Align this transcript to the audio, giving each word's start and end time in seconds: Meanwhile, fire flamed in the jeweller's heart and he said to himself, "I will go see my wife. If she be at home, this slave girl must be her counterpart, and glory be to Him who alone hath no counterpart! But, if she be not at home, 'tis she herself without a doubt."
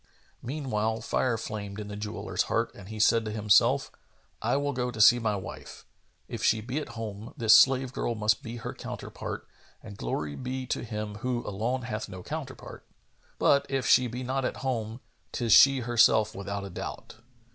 Meanwhile, 0.41 1.01
fire 1.01 1.37
flamed 1.37 1.79
in 1.79 1.87
the 1.87 1.95
jeweller's 1.95 2.41
heart 2.49 2.73
and 2.73 2.89
he 2.89 2.99
said 2.99 3.23
to 3.25 3.29
himself, 3.31 3.91
"I 4.41 4.57
will 4.57 4.73
go 4.73 4.91
see 4.93 5.19
my 5.19 5.35
wife. 5.35 5.85
If 6.27 6.43
she 6.43 6.59
be 6.59 6.79
at 6.79 6.97
home, 6.97 7.35
this 7.37 7.53
slave 7.53 7.93
girl 7.93 8.15
must 8.15 8.41
be 8.41 8.55
her 8.57 8.73
counterpart, 8.73 9.47
and 9.83 9.99
glory 9.99 10.35
be 10.35 10.65
to 10.65 10.83
Him 10.83 11.17
who 11.19 11.45
alone 11.45 11.83
hath 11.83 12.09
no 12.09 12.23
counterpart! 12.23 12.83
But, 13.37 13.67
if 13.69 13.85
she 13.85 14.07
be 14.07 14.23
not 14.23 14.43
at 14.43 14.57
home, 14.65 15.01
'tis 15.33 15.53
she 15.53 15.81
herself 15.81 16.33
without 16.33 16.65
a 16.65 16.71
doubt." 16.71 17.17